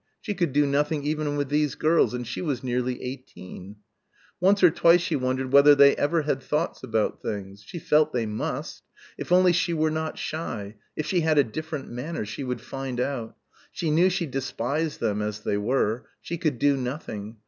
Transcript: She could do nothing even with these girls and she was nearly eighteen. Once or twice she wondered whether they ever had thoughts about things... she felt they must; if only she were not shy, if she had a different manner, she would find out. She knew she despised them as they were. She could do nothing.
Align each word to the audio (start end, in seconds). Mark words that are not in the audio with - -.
She 0.19 0.33
could 0.33 0.51
do 0.51 0.65
nothing 0.65 1.03
even 1.05 1.37
with 1.37 1.49
these 1.49 1.75
girls 1.75 2.15
and 2.15 2.25
she 2.25 2.41
was 2.41 2.63
nearly 2.63 3.03
eighteen. 3.03 3.75
Once 4.39 4.63
or 4.63 4.71
twice 4.71 4.99
she 5.01 5.15
wondered 5.15 5.53
whether 5.53 5.75
they 5.75 5.95
ever 5.95 6.23
had 6.23 6.41
thoughts 6.41 6.81
about 6.81 7.21
things... 7.21 7.61
she 7.61 7.77
felt 7.77 8.11
they 8.11 8.25
must; 8.25 8.81
if 9.15 9.31
only 9.31 9.53
she 9.53 9.73
were 9.75 9.91
not 9.91 10.17
shy, 10.17 10.73
if 10.95 11.05
she 11.05 11.19
had 11.21 11.37
a 11.37 11.43
different 11.43 11.87
manner, 11.91 12.25
she 12.25 12.43
would 12.43 12.61
find 12.61 12.99
out. 12.99 13.37
She 13.71 13.91
knew 13.91 14.09
she 14.09 14.25
despised 14.25 15.01
them 15.01 15.21
as 15.21 15.41
they 15.41 15.57
were. 15.59 16.07
She 16.19 16.39
could 16.39 16.57
do 16.57 16.75
nothing. 16.77 17.37